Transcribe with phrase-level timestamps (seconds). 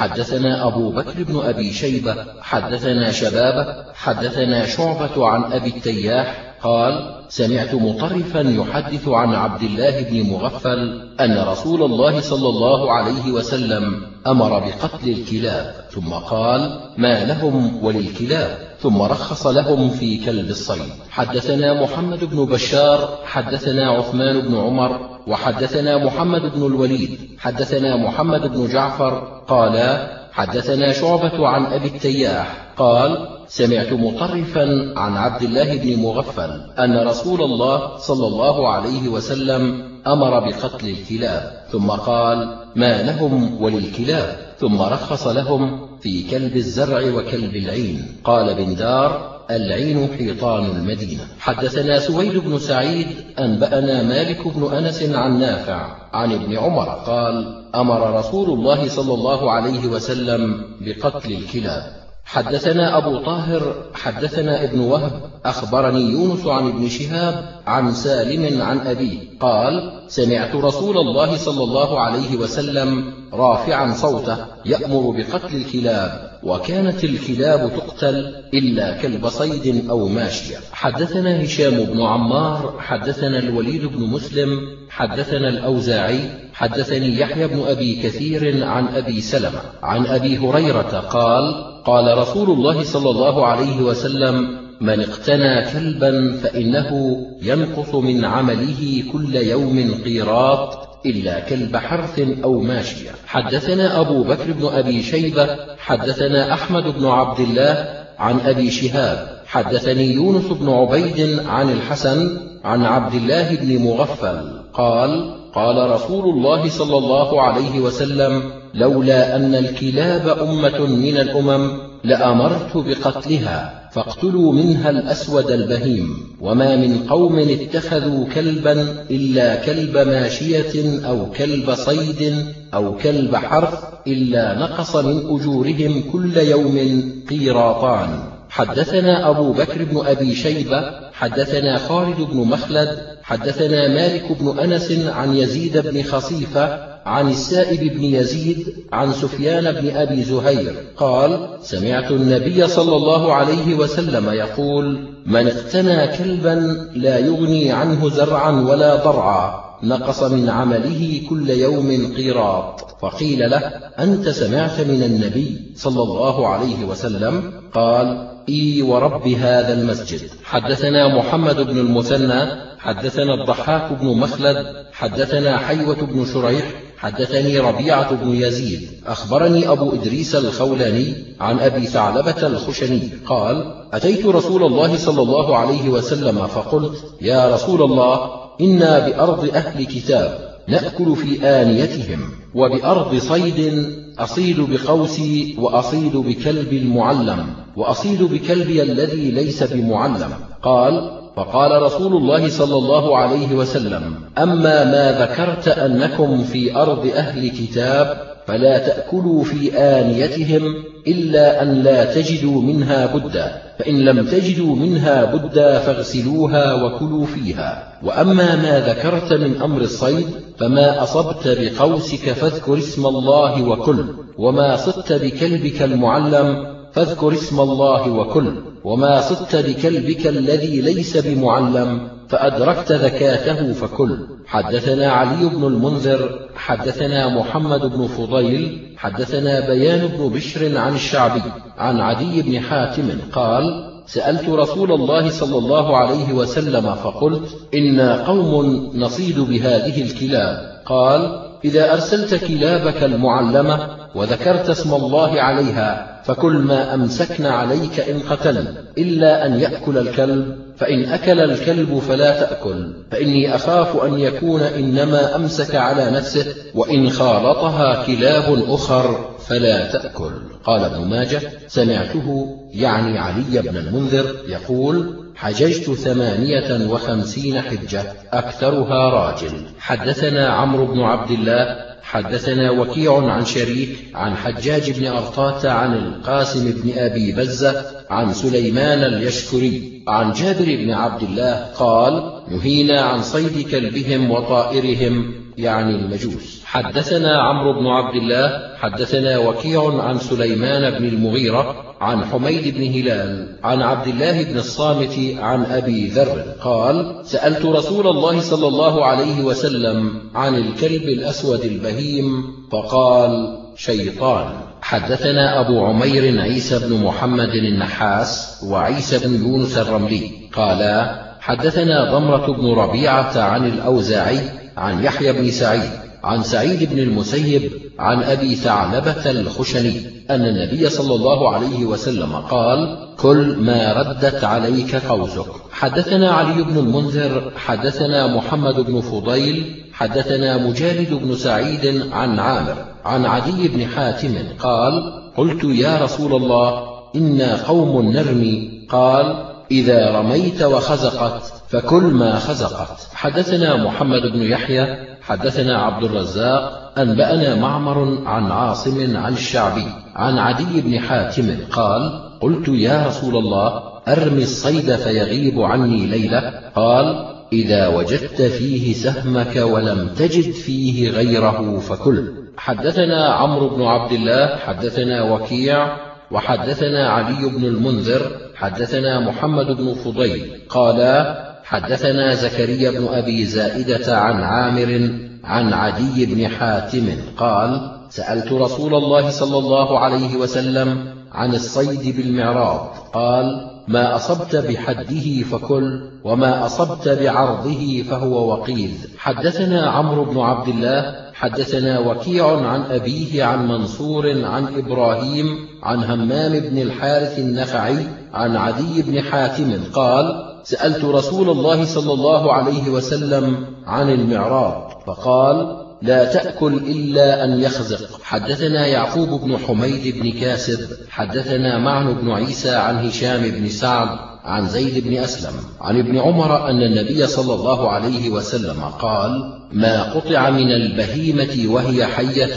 [0.00, 7.74] حدثنا أبو بكر بن أبي شيبة حدثنا شبابة حدثنا شعبة عن أبي التياح قال سمعت
[7.74, 14.58] مطرفا يحدث عن عبد الله بن مغفل أن رسول الله صلى الله عليه وسلم أمر
[14.58, 20.92] بقتل الكلاب ثم قال ما لهم وللكلاب؟ ثم رخص لهم في كلب الصيد.
[21.10, 28.68] حدثنا محمد بن بشار حدثنا عثمان بن عمر وحدثنا محمد بن الوليد حدثنا محمد بن
[28.68, 32.72] جعفر قالا حدثنا شعبة عن أبي التياح.
[32.76, 34.66] قال سمعت مطرفا
[34.96, 41.62] عن عبد الله بن مغفل أن رسول الله صلى الله عليه وسلم أمر بقتل الكلاب
[41.72, 48.16] ثم قال ما لهم وللكلاب؟ ثم رخص لهم في كلب الزرع وكلب العين.
[48.24, 51.22] قال بن دار العين حيطان المدينة.
[51.38, 53.06] حدثنا سويد بن سعيد
[53.38, 59.50] أنبأنا مالك بن أنس عن نافع عن ابن عمر قال أمر رسول الله صلى الله
[59.50, 61.99] عليه وسلم بقتل الكلاب.
[62.32, 65.12] حدثنا أبو طاهر حدثنا ابن وهب
[65.44, 72.00] أخبرني يونس عن ابن شهاب عن سالم عن أبيه قال سمعت رسول الله صلى الله
[72.00, 74.36] عليه وسلم رافعا صوته
[74.66, 80.56] يأمر بقتل الكلاب وكانت الكلاب تقتل إلا كلب صيد أو ماشية.
[80.72, 84.48] حدثنا هشام بن عمار حدثنا الوليد بن مسلم
[84.90, 86.20] حدثنا الأوزاعي
[86.52, 89.60] حدثني يحيى بن أبي كثير عن أبي سلمة.
[89.82, 97.16] عن أبي هريرة قال قال رسول الله صلى الله عليه وسلم من اقتنى كلبا فإنه
[97.42, 103.10] ينقص من عمله كل يوم قيراط إلا كلب حرث أو ماشية.
[103.26, 110.12] حدثنا أبو بكر بن أبي شيبة حدثنا أحمد بن عبد الله عن أبي شهاب حدثني
[110.12, 116.98] يونس بن عبيد عن الحسن عن عبد الله بن مغفل قال قال رسول الله صلى
[116.98, 121.70] الله عليه وسلم لولا أن الكلاب أمة من الأمم
[122.04, 126.36] لأمرت بقتلها فاقتلوا منها الأسود البهيم.
[126.40, 132.34] وما من قوم اتخذوا كلبا إلا كلب ماشية أو كلب صيد
[132.74, 138.08] أو كلب حرث إلا نقص من أجورهم كل يوم قيراطان.
[138.50, 145.36] حدثنا أبو بكر بن أبي شيبة حدثنا خالد بن مخلد حدثنا مالك بن أنس عن
[145.36, 152.66] يزيد بن خصيفة عن السائب بن يزيد عن سفيان بن أبي زهير قال سمعت النبي
[152.66, 160.22] صلى الله عليه وسلم يقول من اقتنى كلبا لا يغني عنه زرعا ولا ضرعا نقص
[160.22, 163.58] من عمله كل يوم قيراط فقيل له
[163.98, 171.56] أنت سمعت من النبي صلى الله عليه وسلم قال إي ورب هذا المسجد حدثنا محمد
[171.56, 176.64] بن المثنى حدثنا الضحاك بن مخلد حدثنا حيوة بن شريح
[177.00, 184.62] حدثني ربيعة بن يزيد أخبرني أبو إدريس الخولاني عن أبي ثعلبة الخشني قال أتيت رسول
[184.64, 188.30] الله صلى الله عليه وسلم فقلت يا رسول الله
[188.60, 192.20] إنا بأرض أهل كتاب نأكل في آنيتهم
[192.54, 193.86] وبأرض صيد
[194.18, 197.46] أصيد بقوسي وأصيد بكلب المعلم
[197.76, 200.32] وأصيد بكلبي الذي ليس بمعلم.
[200.62, 207.50] قال فقال رسول الله صلى الله عليه وسلم أما ما ذكرت أنكم في أرض أهل
[207.50, 210.74] كتاب فلا تأكلوا في آنيتهم
[211.06, 217.92] إلا أن لا تجدوا منها بدا فإن لم تجدوا منها بدا فاغسلوها وكلوا فيها.
[218.02, 220.26] وأما ما ذكرت من أمر الصيد
[220.58, 224.04] فما أصبت بقوسك فاذكر اسم الله وكل
[224.38, 232.92] وما صدت بكلبك المعلم فاذكر اسم الله وكل وما صدت بكلبك الذي ليس بمعلم فأدركت
[232.92, 240.94] ذكاته فكل حدثنا علي بن المنذر حدثنا محمد بن فضيل حدثنا بيان بن بشر عن
[240.94, 241.42] الشعبي
[241.78, 248.90] عن عدي بن حاتم قال سألت رسول الله صلى الله عليه وسلم فقلت إنا قوم
[248.94, 250.82] نصيد بهذه الكلاب.
[250.86, 258.74] قال إذا أرسلت كلابك المعلمة وذكرت اسم الله عليها فكل ما أمسكن عليك إن قتلن
[258.98, 265.74] إلا أن يأكل الكلب فإن أكل الكلب فلا تأكل فإني أخاف أن يكون إنما أمسك
[265.74, 270.32] على نفسه وإن خالطها كلاب أخر فلا تأكل.
[270.64, 279.52] قال ابن ماجه سمعته يعني علي بن المنذر يقول حججت ثمانية وخمسين حجة أكثرها راجل.
[279.78, 286.72] حدثنا عمرو بن عبد الله حدثنا وكيع عن شريك عن حجاج بن أرطاة عن القاسم
[286.72, 290.02] بن أبي بزة عن سليمان اليشكري.
[290.08, 296.62] عن جابر بن عبد الله قال نهينا عن صيد كلبهم وطائرهم يعني المجوس.
[296.64, 303.56] حدثنا عمرو بن عبد الله حدثنا وكيع عن سليمان بن المغيرة عن حميد بن هلال
[303.64, 309.44] عن عبد الله بن الصامت عن أبي ذر قال سألت رسول الله صلى الله عليه
[309.44, 312.24] وسلم عن الكلب الأسود البهيم
[312.72, 314.52] فقال شيطان.
[314.82, 322.72] حدثنا أبو عمير عيسى بن محمد النحاس وعيسى بن يونس الرملي قالا حدثنا ضمرة بن
[322.72, 325.90] ربيعة عن الأوزاعي عن يحيى بن سعيد
[326.24, 330.00] عن سعيد بن المسيب عن أبي ثعلبة الخشني
[330.30, 336.78] أن النبي صلى الله عليه وسلم قال كل ما ردت عليك قوسك حدثنا علي بن
[336.78, 344.34] المنذر حدثنا محمد بن فضيل حدثنا مجالد بن سعيد عن عامر عن عدي بن حاتم
[344.58, 344.92] قال
[345.36, 346.82] قلت يا رسول الله
[347.16, 348.80] إنا قوم نرمي.
[348.90, 353.08] قال إذا رميت وخزقت فكل ما خزقت.
[353.14, 354.86] حدثنا محمد بن يحيى
[355.22, 359.86] حدثنا عبد الرزاق أنبأنا معمر عن عاصم عن الشعبي
[360.16, 366.52] عن عدي بن حاتم قال قلت يا رسول الله أرمي الصيد فيغيب عني ليلة.
[366.74, 372.32] قال إذا وجدت فيه سهمك ولم تجد فيه غيره فكل.
[372.56, 375.96] حدثنا عمرو بن عبد الله حدثنا وكيع
[376.30, 380.60] وحدثنا علي بن المنذر حدثنا محمد بن فضيل.
[380.68, 385.10] قالا حدثنا زكريا بن أبي زائدة عن عامر
[385.44, 392.90] عن عدي بن حاتم قال سألت رسول الله صلى الله عليه وسلم عن الصيد بالمعراض
[393.14, 401.30] قال ما أصبت بحده فكل وما أصبت بعرضه فهو وقيذ حدثنا عمرو بن عبد الله
[401.34, 405.46] حدثنا وكيع عن أبيه عن منصور عن إبراهيم
[405.82, 412.52] عن همام بن الحارث النخعي عن عدي بن حاتم قال سألت رسول الله صلى الله
[412.52, 418.20] عليه وسلم عن المعراض فقال لا تأكل إلا أن يخزق.
[418.22, 420.78] حدثنا يعقوب بن حميد بن كاسب
[421.10, 424.08] حدثنا معن بن عيسى عن هشام بن سعد
[424.44, 425.52] عن زيد بن أسلم.
[425.80, 432.06] عن ابن عمر أن النبي صلى الله عليه وسلم قال ما قطع من البهيمة وهي
[432.06, 432.56] حية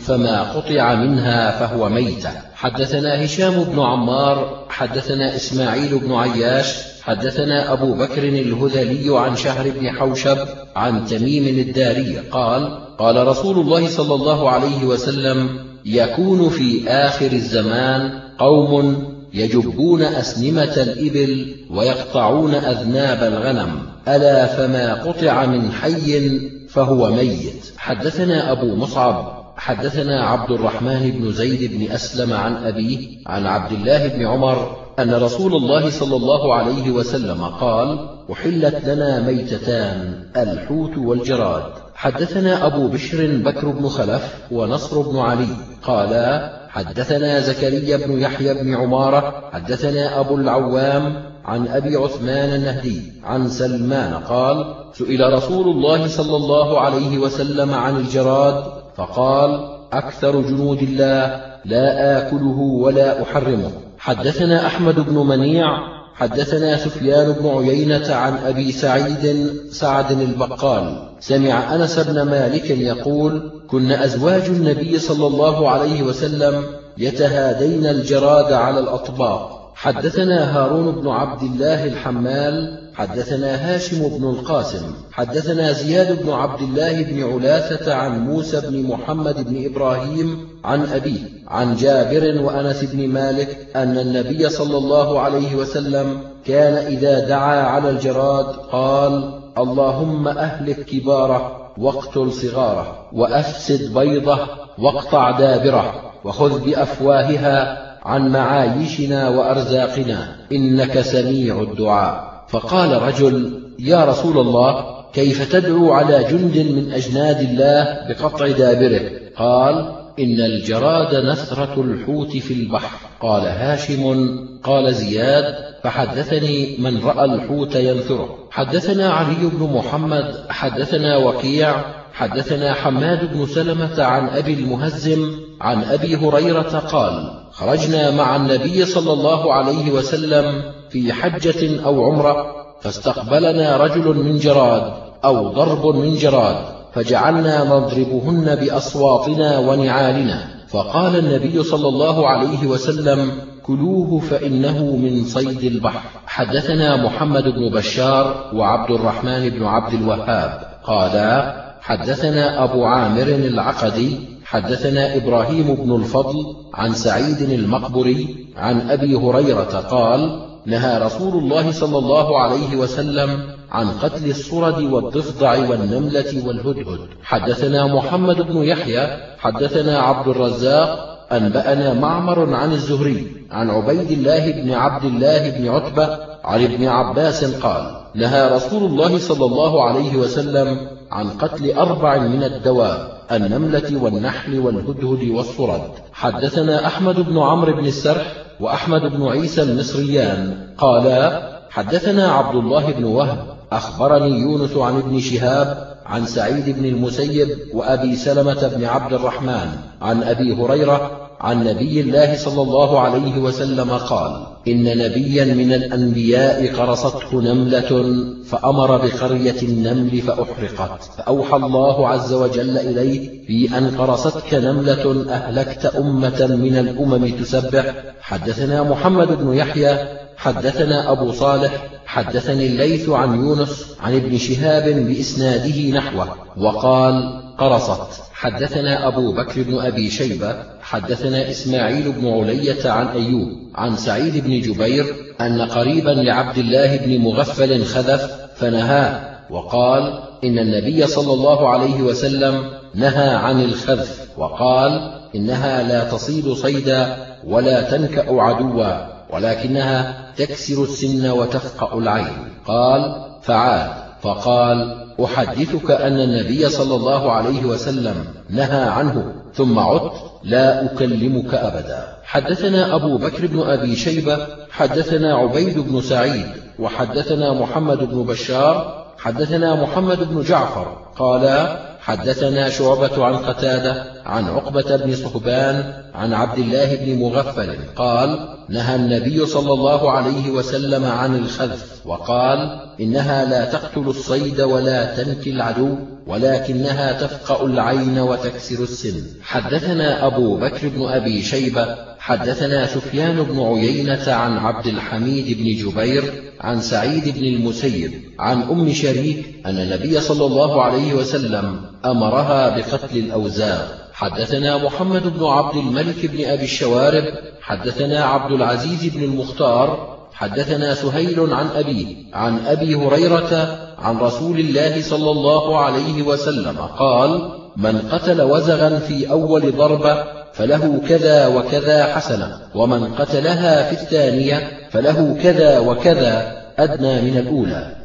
[0.00, 2.30] فما قطع منها فهو ميتة.
[2.54, 9.90] حدثنا هشام بن عمار حدثنا إسماعيل بن عياش حدثنا أبو بكر الهذلي عن شهر بن
[9.90, 10.38] حوشب
[10.76, 15.48] عن تميم الداري قال قال رسول الله صلى الله عليه وسلم
[15.84, 19.04] يكون في آخر الزمان قوم
[19.34, 27.72] يجبون أسنمة الإبل ويقطعون أذناب الغنم ألا فما قطع من حي فهو ميت.
[27.76, 34.06] حدثنا أبو مصعب حدثنا عبد الرحمن بن زيد بن أسلم عن أبيه عن عبد الله
[34.06, 41.62] بن عمر أن رسول الله صلى الله عليه وسلم قال أحلت لنا ميتتان الحوت والجراد.
[41.94, 45.48] حدثنا أبو بشر بكر بن خلف ونصر بن علي.
[45.82, 53.48] قالا حدثنا زكريا بن يحيى بن عمارة حدثنا أبو العوام عن أبي عثمان النهدي عن
[53.48, 58.64] سلمان قال سئل رسول الله صلى الله عليه وسلم عن الجراد
[58.96, 59.50] فقال
[59.92, 63.70] أكثر جنود الله لا آكله ولا أحرمه.
[64.02, 65.78] حدثنا أحمد بن منيع
[66.14, 71.08] حدثنا سفيان بن عيينة عن أبي سعيد سعد البقال.
[71.20, 76.64] سمع أنس بن مالك يقول كن أزواج النبي صلى الله عليه وسلم
[76.98, 79.61] يتهادين الجراد على الأطباق.
[79.82, 87.02] حدثنا هارون بن عبد الله الحمال حدثنا هاشم بن القاسم حدثنا زياد بن عبد الله
[87.02, 93.66] بن علاثة عن موسى بن محمد بن إبراهيم عن أبيه عن جابر وأنس بن مالك
[93.76, 101.72] أن النبي صلى الله عليه وسلم كان إذا دعا على الجراد قال اللهم أهلك كباره
[101.78, 104.38] واقتل صغاره وأفسد بيضه
[104.78, 112.44] واقطع دابره وخذ بأفواهها عن معايشنا وأرزاقنا إنك سميع الدعاء.
[112.48, 119.74] فقال رجل يا رسول الله كيف تدعو على جند من أجناد الله بقطع دابره؟ قال
[120.18, 122.98] إن الجراد نثرة الحوت في البحر.
[123.20, 124.28] قال هاشم
[124.64, 128.38] قال زياد فحدثني من رأى الحوت ينثره.
[128.50, 131.74] حدثنا علي بن محمد حدثنا وكيع
[132.12, 135.30] حدثنا حماد بن سلمة عن أبي المهزم
[135.62, 142.46] عن أبي هريرة قال خرجنا مع النبي صلى الله عليه وسلم في حجة أو عمرة
[142.80, 144.92] فاستقبلنا رجل من جراد
[145.24, 146.56] أو ضرب من جراد
[146.94, 150.48] فجعلنا نضربهن بأصواتنا ونعالنا.
[150.68, 153.30] فقال النبي صلى الله عليه وسلم
[153.62, 156.08] كلوه فإنه من صيد البحر.
[156.26, 165.16] حدثنا محمد بن بشار وعبد الرحمن بن عبد الوهاب قالا حدثنا أبو عامر العقدي حدثنا
[165.16, 170.20] إبراهيم بن الفضل عن سعيد المقبري عن أبي هريرة قال
[170.66, 173.30] نهى رسول الله صلى الله عليه وسلم
[173.70, 176.98] عن قتل الصرد والضفدع والنملة والهدهد.
[177.22, 179.06] حدثنا محمد بن يحيى
[179.38, 180.88] حدثنا عبد الرزاق
[181.32, 187.44] أنبأنا معمر عن الزهري عن عبيد الله بن عبد الله بن عتبة عن ابن عباس
[187.44, 190.68] قال نهى رسول الله صلى الله عليه وسلم
[191.10, 193.21] عن قتل أربع من الدواب.
[193.32, 200.66] النملة والنحل والهدهد والصرد حدثنا أحمد بن عمرو بن السرح وأحمد بن عيسى المصريان.
[200.78, 207.48] قالا حدثنا عبد الله بن وهب أخبرني يونس عن ابن شهاب عن سعيد بن المسيب
[207.74, 209.68] وأبي سلمة بن عبد الرحمن
[210.02, 216.74] عن أبي هريرة عن نبي الله صلى الله عليه وسلم قال إن نبيا من الأنبياء
[216.74, 221.02] قرصته نملة فأمر بقرية النمل فأحرقت.
[221.18, 227.94] فأوحى الله عز وجل إليه في أن قرصتك نملة أهلكت أمة من الأمم تسبح.
[228.20, 229.98] حدثنا محمد بن يحيى
[230.36, 231.72] حدثنا أبو صالح
[232.06, 238.31] حدثني الليث عن يونس عن ابن شهاب بإسناده نحوه وقال قرصت.
[238.42, 244.60] حدثنا أبو بكر بن أبي شيبة حدثنا إسماعيل بن علية عن أيوب عن سعيد بن
[244.60, 245.06] جبير
[245.40, 249.20] أن قريبا لعبد الله بن مغفل خذف فنهاه
[249.50, 257.16] وقال إن النبي صلى الله عليه وسلم نهى عن الخذف وقال إنها لا تصيد صيدا
[257.46, 262.36] ولا تنكأ عدوا ولكنها تكسر السن وتفقأ العين.
[262.66, 264.02] قال فعاد.
[264.22, 272.16] فقال أحدثك أن النبي صلى الله عليه وسلم نهى عنه ثم عدت لا أكلمك أبدا.
[272.24, 276.46] حدثنا أبو بكر بن أبي شيبة حدثنا عبيد بن سعيد
[276.78, 284.96] وحدثنا محمد بن بشار حدثنا محمد بن جعفر قالا حدثنا شعبة عن قتادة عن عقبة
[284.96, 291.36] بن صهبان عن عبد الله بن مغفل قال نهى النبي صلى الله عليه وسلم عن
[291.36, 299.22] الخذف وقال إنها لا تقتل الصيد ولا تنكي العدو ولكنها تفقأ العين وتكسر السن.
[299.42, 306.32] حدثنا أبو بكر بن أبي شيبة حدثنا سفيان بن عيينة عن عبد الحميد بن جبير
[306.60, 313.18] عن سعيد بن المسيب عن أم شريك أن النبي صلى الله عليه وسلم أمرها بقتل
[313.18, 317.24] الأوزاغ حدثنا محمد بن عبد الملك بن أبي الشوارب
[317.60, 325.02] حدثنا عبد العزيز بن المختار حدثنا سهيل عن أبيه عن أبي هريرة عن رسول الله
[325.02, 332.58] صلى الله عليه وسلم قال من قتل وزغا في أول ضربة فله كذا وكذا حسنة
[332.74, 337.96] ومن قتلها في الثانية فله كذا وكذا أدنى من الأولى.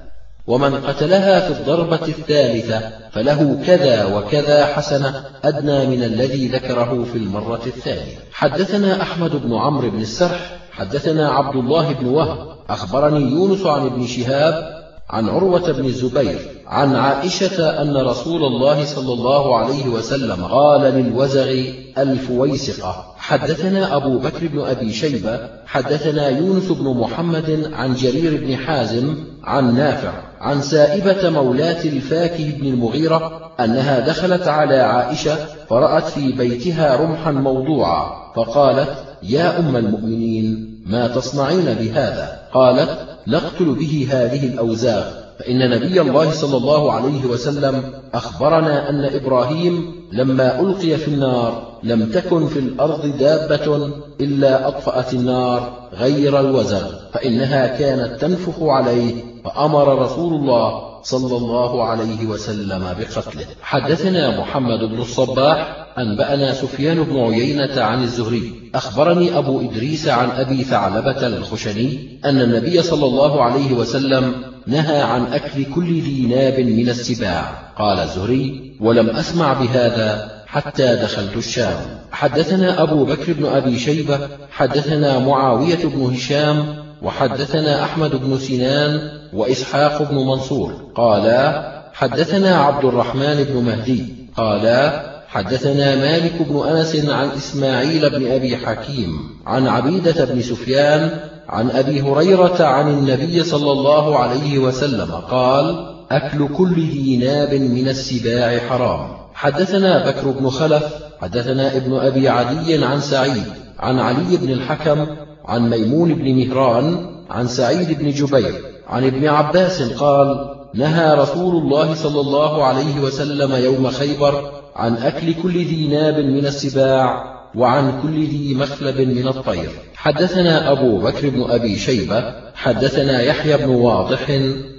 [0.48, 7.62] ومن قتلها في الضربة الثالثة فله كذا وكذا حسنة أدنى من الذي ذكره في المرة
[7.66, 8.18] الثانية.
[8.32, 14.08] حدثنا أحمد بن عمرو بن السرح حدثنا عبد الله بن وهب أخبرني يونس عن ابن
[14.08, 14.77] شهاب
[15.10, 21.52] عن عروة بن الزبير عن عائشة أن رسول الله صلى الله عليه وسلم قال للوزغ
[21.98, 29.16] الفويسقة حدثنا أبو بكر بن أبي شيبة حدثنا يونس بن محمد عن جرير بن حازم
[29.44, 35.36] عن نافع عن سائبة مولاة الفاكه بن المغيرة أنها دخلت على عائشة
[35.70, 44.08] فرأت في بيتها رمحا موضوعا فقالت يا أم المؤمنين ما تصنعين بهذا؟ قالت نقتل به
[44.12, 45.28] هذه الأوزاغ.
[45.40, 52.12] فإن نبي الله صلى الله عليه وسلم أخبرنا أن إبراهيم لما ألقي في النار لم
[52.12, 53.90] تكن في الأرض دابة
[54.22, 59.14] إلا أطفأت النار غير الوزغ فإنها كانت تنفخ عليه
[59.46, 63.46] فأمر رسول الله صلى الله عليه وسلم بقتله.
[63.62, 68.72] حدثنا محمد بن الصباح أنبأنا سفيان بن عيينة عن الزهري.
[68.76, 74.36] أخبرني أبو إدريس عن أبي ثعلبة الخشني أن النبي صلى الله عليه وسلم
[74.68, 77.74] نهى عن أكل كل ذي ناب من السباع.
[77.78, 81.76] قال الزهري ولم أسمع بهذا حتى دخلت الشام.
[82.12, 84.20] حدثنا أبو بكر بن أبي شيبة
[84.52, 93.44] حدثنا معاوية بن هشام وحدثنا أحمد بن سنان وإسحاق بن منصور قالا حدثنا عبد الرحمن
[93.44, 94.06] بن مهدي
[94.38, 99.10] قالا حدثنا مالك بن أنس عن إسماعيل بن أبي حكيم
[99.46, 101.20] عن عبيدة بن سفيان
[101.50, 107.88] عن أبي هريرة عن النبي صلى الله عليه وسلم قال أكل كل ذي ناب من
[107.88, 109.08] السباع حرام.
[109.34, 110.84] حدثنا بكر بن خلف
[111.22, 113.44] حدثنا ابن أبي عدي عن سعيد
[113.80, 115.08] عن علي بن الحكم
[115.46, 121.94] عن ميمون بن مهران عن سعيد بن جبير عن ابن عباس قال نهى رسول الله
[121.94, 128.26] صلى الله عليه وسلم يوم خيبر عن أكل كل ذي ناب من السباع وعن كل
[128.26, 129.70] ذي مخلب من الطير.
[129.96, 132.24] حدثنا أبو بكر بن أبي شيبة
[132.56, 134.32] حدثنا يحيى بن واضح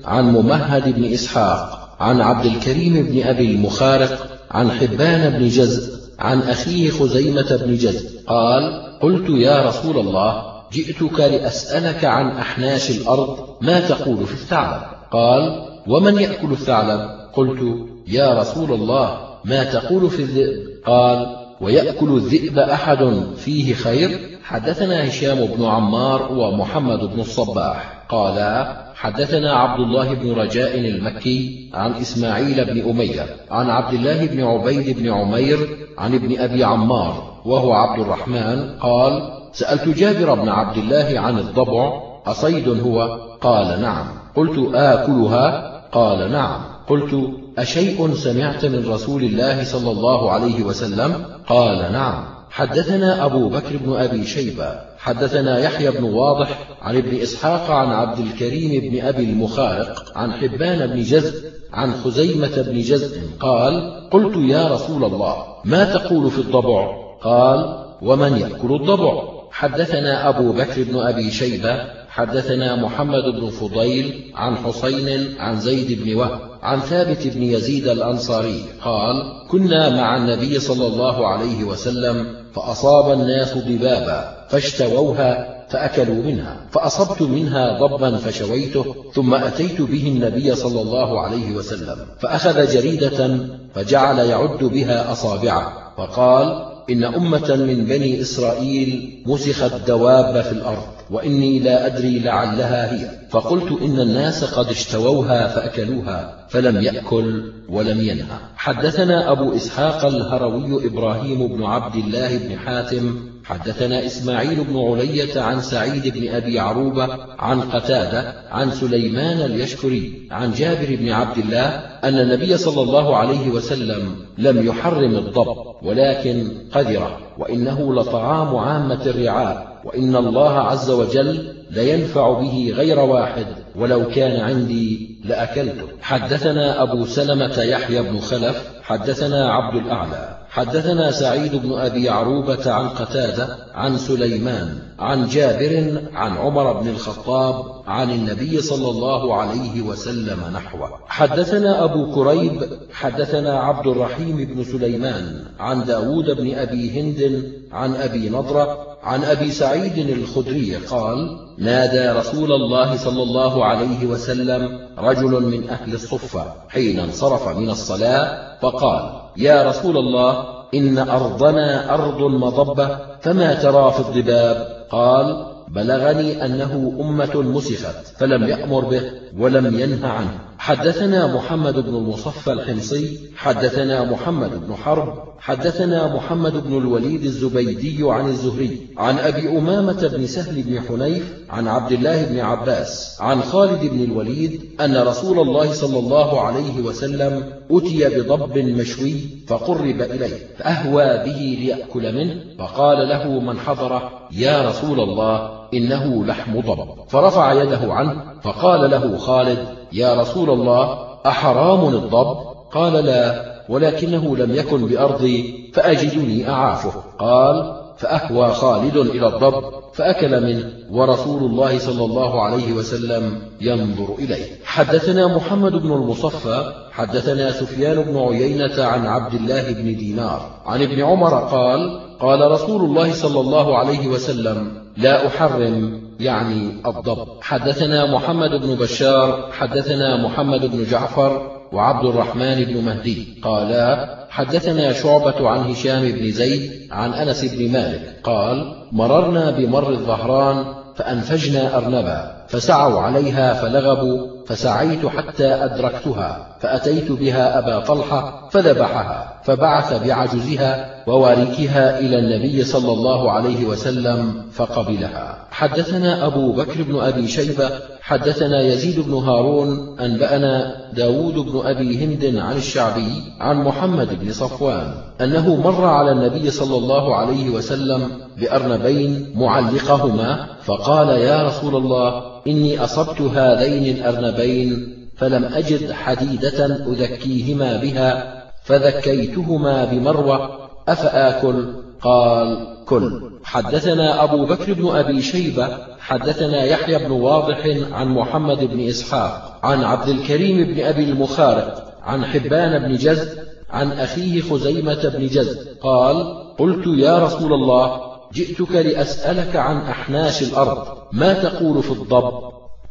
[0.05, 6.41] عن ممهد بن إسحاق عن عبد الكريم بن أبي المخارق عن حبان بن جزء عن
[6.41, 13.81] أخيه خزيمة بن جزء قال قلت يا رسول الله جئتك لأسألك عن أحناش الأرض ما
[13.81, 17.01] تقول في الثعلب؟ قال ومن يأكل الثعلب؟
[17.33, 25.09] قلت يا رسول الله ما تقول في الذئب؟ قال ويأكل الذئب أحد فيه خير؟ حدثنا
[25.09, 28.07] هشام بن عمار ومحمد بن الصباح.
[28.09, 34.45] قالا حدثنا عبد الله بن رجاء المكي عن إسماعيل بن أمية عن عبد الله بن
[34.45, 40.77] عبيد بن عمير عن ابن أبي عمار وهو عبد الرحمن قال سألت جابر بن عبد
[40.79, 41.93] الله عن الضبع
[42.27, 44.07] أصيد هو؟ قال نعم.
[44.37, 46.61] قلت آكلها؟ قال نعم.
[46.89, 52.25] قلت أشيء سمعت من رسول الله صلى الله عليه وسلم؟ قال نعم.
[52.51, 58.19] حدثنا أبو بكر بن أبي شيبة حدثنا يحيى بن واضح عن ابن إسحاق عن عبد
[58.19, 64.69] الكريم بن أبي المخارق عن حبان بن جزء عن خزيمة بن جزء قال قلت يا
[64.69, 66.89] رسول الله ما تقول في الضبع؟
[67.23, 74.57] قال ومن يأكل الضبع؟ حدثنا أبو بكر بن أبي شيبة حدثنا محمد بن فضيل عن
[74.57, 79.15] حسين عن زيد بن وهب عن ثابت بن يزيد الأنصاري قال
[79.51, 86.57] كنا مع النبي صلى الله عليه وسلم فأصاب الناس ضبابا فاشتووها فأكلوا منها.
[86.71, 93.39] فأصبت منها ضبا فشويته ثم أتيت به النبي صلى الله عليه وسلم فأخذ جريدة
[93.75, 100.98] فجعل يعد بها أصابعه وقال إن أمة من بني إسرائيل مسخت دواب في الأرض.
[101.11, 103.11] وإني لا أدري لعلها هي.
[103.31, 108.39] فقلت إن الناس قد اشتووها فأكلوها فلم يأكل ولم ينهى.
[108.57, 115.61] حدثنا أبو إسحاق الهروي إبراهيم بن عبد الله بن حاتم حدثنا إسماعيل بن علية عن
[115.61, 121.67] سعيد بن أبي عروبة عن قتادة عن سليمان اليشكري عن جابر بن عبد الله
[122.05, 129.81] أن النبي صلى الله عليه وسلم لم يحرم الضب ولكن قدره وإنه لطعام عامة الرعاء
[129.85, 133.47] وإن الله عز وجل لينفع به غير واحد
[133.77, 135.87] ولو كان عندي لأكلته.
[136.03, 140.38] حدثنا أبو سلمة يحيى بن خلف حدثنا عبد الأعلى.
[140.59, 147.65] حدثنا سعيد بن أبي عروبة عن قتادة عن سليمان عن جابر عن عمر بن الخطاب
[147.87, 150.91] عن النبي صلى الله عليه وسلم نحوه.
[151.07, 158.29] حدثنا أبو كريب حدثنا عبد الرحيم بن سليمان عن داود بن أبي هند عن أبي
[158.31, 165.69] نضرة عن أبي سعيد الخدري قال نادى رسول الله صلى الله عليه وسلم رجل من
[165.71, 170.45] أهل الصفة حين انصرف من الصلاة فقال يا رسول الله
[170.75, 178.85] إن أرضنا أرض مضبة فما ترى في الضباب؟ قال بلغني أنه أمة مسخت فلم يأمر
[178.85, 179.03] به
[179.39, 180.48] ولم ينه عنه.
[180.59, 188.29] حدثنا محمد بن المصفى الحمصي حدثنا محمد بن حرب حدثنا محمد بن الوليد الزبيدي عن
[188.29, 193.91] الزهري عن أبي أمامة بن سهل بن حنيف عن عبد الله بن عباس عن خالد
[193.91, 199.15] بن الوليد أن رسول الله صلى الله عليه وسلم أتي بضب مشوي
[199.47, 206.61] فقرب إليه فأهوى به ليأكل منه فقال له من حضره يا رسول الله إنه لحم
[206.61, 207.09] ضب.
[207.09, 212.37] فرفع يده عنه فقال له خالد يا رسول الله أحرام الضب؟
[212.73, 217.03] قال لا ولكنه لم يكن بأرضي فأجدني أعافه.
[217.19, 224.47] قال فأهوى خالد إلى الضب فأكل منه ورسول الله صلى الله عليه وسلم ينظر إليه.
[224.65, 230.41] حدثنا محمد بن المصفى حدثنا سفيان بن عيينة عن عبد الله بن دينار.
[230.67, 237.29] عن ابن عمر قال قال رسول الله صلى الله عليه وسلم لا أحرم يعني الضب.
[237.41, 243.41] حدثنا محمد بن بشار حدثنا محمد بن جعفر وعبد الرحمن بن مهدي.
[243.43, 248.21] قالا حدثنا شعبة عن هشام بن زيد عن أنس بن مالك.
[248.25, 250.65] قال مررنا بمر الظهران
[250.97, 252.38] فأنفجنا أرنبا.
[252.49, 262.19] فسعوا عليها فلغبوا فسعيت حتى أدركتها فأتيت بها أبا طلحة فذبحها فبعث بعجزها وواركها إلى
[262.19, 265.39] النبي صلى الله عليه وسلم فقبلها.
[265.51, 267.71] حدثنا أبو بكر بن أبي شيبة
[268.09, 274.95] حدثنا يزيد بن هارون أنبأنا داود بن أبي هند عن الشعبي عن محمد بن صفوان
[275.21, 282.85] أنه مر على النبي صلى الله عليه وسلم بأرنبين معلقهما فقال يا رسول الله إني
[282.85, 290.51] أصبت هذين الأرنبين فلم أجد حديدة أذكيهما بها فذكيتهما بمروة
[290.89, 298.65] أفآكل؟ قال كل حدثنا أبو بكر بن أبي شيبة حدثنا يحيى بن واضح عن محمد
[298.65, 305.09] بن إسحاق عن عبد الكريم بن أبي المخارق عن حبان بن جزء عن أخيه خزيمة
[305.09, 308.01] بن جزء قال قلت يا رسول الله
[308.33, 312.33] جئتك لأسألك عن أحناش الأرض ما تقول في الضب؟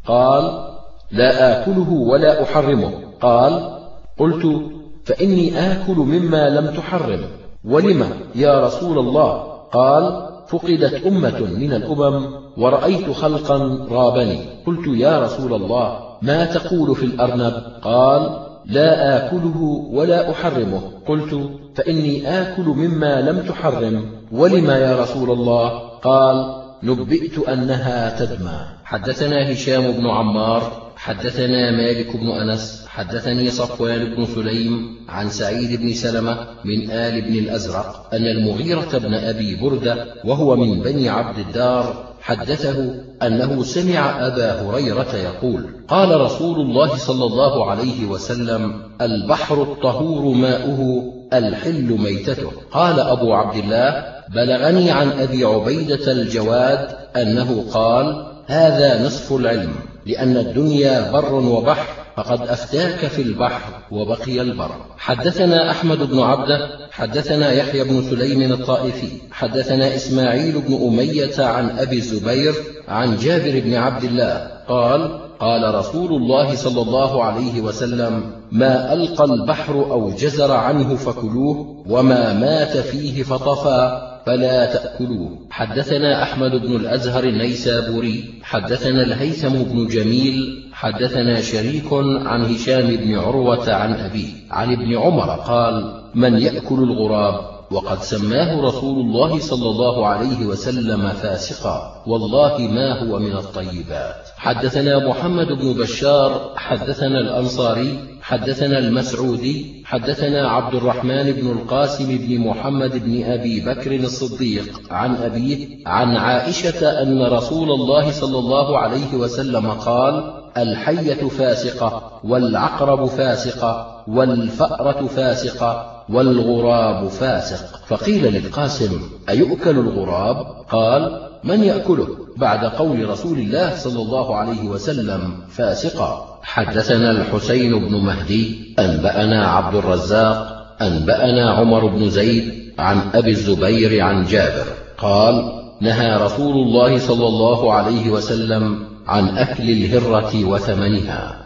[0.08, 0.68] قال
[1.12, 2.92] لا آكله ولا أحرمه.
[3.22, 3.80] قال
[4.20, 4.62] قلت
[5.06, 7.22] فإني آكل مما لم تحرم.
[7.66, 12.26] ولم يا رسول الله؟ قال فقدت أمة من الأمم
[12.58, 14.40] ورأيت خلقا رابني.
[14.66, 20.82] قلت يا رسول الله ما تقول في الأرنب؟ قال لا آكله ولا أحرمه.
[21.08, 24.12] قلت فإني آكل مما لم تحرم.
[24.32, 25.70] ولما يا رسول الله؟
[26.04, 28.60] قال نبئت أنها تدمى.
[28.84, 35.94] حدثنا هشام بن عمار حدثنا مالك بن أنس حدثني صفوان بن سليم عن سعيد بن
[35.94, 42.16] سلمة من آل بن الأزرق أن المغيرة بن أبي بردة وهو من بني عبد الدار
[42.22, 50.36] حدثه أنه سمع أبا هريرة يقول قال رسول الله صلى الله عليه وسلم البحر الطهور
[50.36, 52.52] ماؤه الحل ميتته.
[52.72, 54.06] قال أبو عبد الله
[54.36, 59.74] بلغني عن أبي عبيدة الجواد أنه قال هذا نصف العلم.
[60.08, 64.72] لأن الدنيا بر وبحر فقد أفتاك في البحر وبقي البر.
[64.98, 71.98] حدثنا أحمد بن عبده حدثنا يحيى بن سليم الطائفي حدثنا إسماعيل بن أمية عن أبي
[71.98, 72.54] الزبير
[72.88, 79.24] عن جابر بن عبد الله قال قال رسول الله صلى الله عليه وسلم ما ألقى
[79.24, 84.07] البحر أو جزر عنه فكلوه وما مات فيه فطفى.
[84.28, 85.48] فلا تأكلوه.
[85.50, 91.94] حدثنا أحمد بن الأزهر النيسابوري حدثنا الهيثم بن جميل حدثنا شريك
[92.26, 98.62] عن هشام بن عروة عن أبيه عن ابن عمر قال من يأكل الغراب وقد سماه
[98.62, 102.04] رسول الله صلى الله عليه وسلم فاسقا.
[102.08, 104.28] والله ما هو من الطيبات.
[104.38, 113.04] حدثنا محمد بن بشار حدثنا الأنصاري حدثنا المسعودي حدثنا عبد الرحمن بن القاسم بن محمد
[113.06, 119.72] بن أبي بكر الصديق عن أبيه عن عائشة أن رسول الله صلى الله عليه وسلم
[119.72, 127.80] قال الحية فاسقة والعقرب فاسقة والفأرة فاسقة والغراب فاسق.
[127.88, 135.34] فقيل للقاسم أيؤكل الغراب؟ قال من يأكله؟ بعد قول رسول الله صلى الله عليه وسلم
[135.50, 136.40] فاسقا.
[136.44, 144.26] حدثنا الحسين بن مهدي أنبأنا عبد الرزاق أنبأنا عمر بن زيد عن أبي الزبير عن
[144.26, 144.66] جابر.
[144.98, 151.44] قال نهى رسول الله صلى الله عليه وسلم عن أكل الهرة وثمنها.